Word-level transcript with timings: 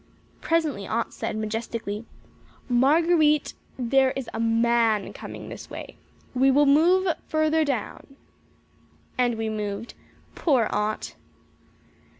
Presently 0.41 0.87
Aunt 0.87 1.13
said, 1.13 1.37
majestically: 1.37 2.05
"Marguer_ite_, 2.71 3.53
there 3.77 4.09
is 4.15 4.31
a 4.33 4.39
man 4.39 5.13
coming 5.13 5.47
this 5.49 5.69
way. 5.69 5.95
We 6.33 6.49
will 6.49 6.65
move 6.65 7.07
further 7.27 7.63
down." 7.63 8.15
And 9.15 9.35
we 9.35 9.47
moved. 9.47 9.93
Poor 10.33 10.67
Aunt! 10.71 11.13